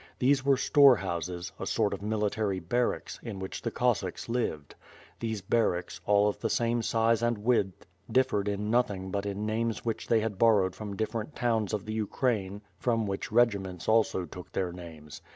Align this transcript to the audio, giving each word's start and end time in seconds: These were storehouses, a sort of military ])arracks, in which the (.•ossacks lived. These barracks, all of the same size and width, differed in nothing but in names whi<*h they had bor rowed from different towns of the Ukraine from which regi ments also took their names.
These 0.17 0.43
were 0.43 0.57
storehouses, 0.57 1.51
a 1.59 1.67
sort 1.67 1.93
of 1.93 2.01
military 2.01 2.59
])arracks, 2.59 3.21
in 3.21 3.37
which 3.37 3.61
the 3.61 3.69
(.•ossacks 3.69 4.27
lived. 4.27 4.73
These 5.19 5.43
barracks, 5.43 6.01
all 6.07 6.27
of 6.27 6.39
the 6.39 6.49
same 6.49 6.81
size 6.81 7.21
and 7.21 7.37
width, 7.37 7.85
differed 8.11 8.47
in 8.47 8.71
nothing 8.71 9.11
but 9.11 9.27
in 9.27 9.45
names 9.45 9.81
whi<*h 9.81 10.07
they 10.07 10.21
had 10.21 10.39
bor 10.39 10.61
rowed 10.61 10.73
from 10.73 10.95
different 10.95 11.35
towns 11.35 11.71
of 11.71 11.85
the 11.85 11.93
Ukraine 11.93 12.63
from 12.79 13.05
which 13.05 13.31
regi 13.31 13.59
ments 13.59 13.87
also 13.87 14.25
took 14.25 14.51
their 14.53 14.71
names. 14.73 15.21